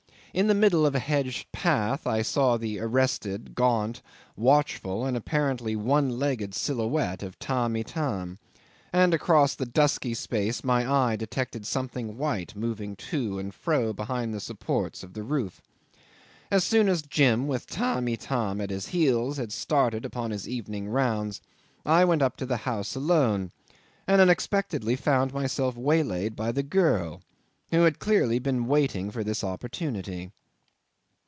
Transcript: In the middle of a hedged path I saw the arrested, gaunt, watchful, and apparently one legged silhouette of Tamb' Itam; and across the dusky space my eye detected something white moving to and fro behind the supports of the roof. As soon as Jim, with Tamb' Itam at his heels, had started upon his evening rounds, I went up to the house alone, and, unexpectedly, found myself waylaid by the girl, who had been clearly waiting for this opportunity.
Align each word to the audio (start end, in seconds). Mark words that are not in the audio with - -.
In 0.33 0.47
the 0.47 0.55
middle 0.55 0.85
of 0.85 0.95
a 0.95 0.99
hedged 0.99 1.51
path 1.51 2.07
I 2.07 2.21
saw 2.21 2.55
the 2.55 2.79
arrested, 2.79 3.53
gaunt, 3.53 4.01
watchful, 4.37 5.05
and 5.05 5.17
apparently 5.17 5.75
one 5.75 6.17
legged 6.17 6.55
silhouette 6.55 7.21
of 7.21 7.37
Tamb' 7.37 7.75
Itam; 7.75 8.37
and 8.93 9.13
across 9.13 9.55
the 9.55 9.65
dusky 9.65 10.13
space 10.13 10.63
my 10.63 10.89
eye 10.89 11.17
detected 11.17 11.67
something 11.67 12.17
white 12.17 12.55
moving 12.55 12.95
to 13.11 13.39
and 13.39 13.53
fro 13.53 13.91
behind 13.91 14.33
the 14.33 14.39
supports 14.39 15.03
of 15.03 15.15
the 15.15 15.23
roof. 15.23 15.61
As 16.49 16.63
soon 16.63 16.87
as 16.87 17.01
Jim, 17.01 17.45
with 17.45 17.67
Tamb' 17.67 18.07
Itam 18.07 18.61
at 18.61 18.69
his 18.69 18.87
heels, 18.87 19.35
had 19.35 19.51
started 19.51 20.05
upon 20.05 20.31
his 20.31 20.47
evening 20.47 20.87
rounds, 20.87 21.41
I 21.85 22.05
went 22.05 22.21
up 22.21 22.37
to 22.37 22.45
the 22.45 22.55
house 22.63 22.95
alone, 22.95 23.51
and, 24.07 24.21
unexpectedly, 24.21 24.95
found 24.95 25.33
myself 25.33 25.75
waylaid 25.75 26.37
by 26.37 26.53
the 26.53 26.63
girl, 26.63 27.21
who 27.73 27.83
had 27.83 27.93
been 27.93 27.99
clearly 27.99 28.37
waiting 28.39 29.09
for 29.09 29.23
this 29.23 29.45
opportunity. 29.45 30.29